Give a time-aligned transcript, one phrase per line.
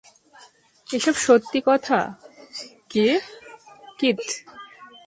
[0.89, 1.99] এসব সত্যি না,
[3.99, 4.21] কিথ।